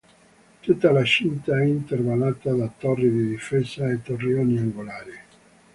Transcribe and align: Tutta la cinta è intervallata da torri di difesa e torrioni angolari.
Tutta 0.61 0.89
la 0.91 1.03
cinta 1.03 1.59
è 1.59 1.63
intervallata 1.63 2.53
da 2.55 2.67
torri 2.75 3.07
di 3.11 3.27
difesa 3.29 3.87
e 3.87 4.01
torrioni 4.01 4.57
angolari. 4.57 5.11